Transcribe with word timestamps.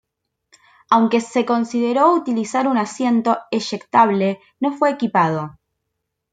Aunque 0.89 1.21
se 1.21 1.45
consideró 1.45 2.15
utilizar 2.15 2.67
un 2.67 2.79
asiento 2.79 3.37
eyectable 3.51 4.39
no 4.59 4.71
fue 4.73 4.89
equipado. 4.89 5.59